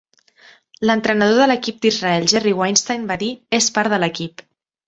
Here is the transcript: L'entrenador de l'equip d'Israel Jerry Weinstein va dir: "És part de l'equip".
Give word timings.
L'entrenador 0.89 1.37
de 1.43 1.47
l'equip 1.51 1.77
d'Israel 1.87 2.27
Jerry 2.33 2.57
Weinstein 2.63 3.07
va 3.13 3.19
dir: 3.25 3.31
"És 3.59 3.71
part 3.77 3.97
de 3.97 4.05
l'equip". 4.07 4.47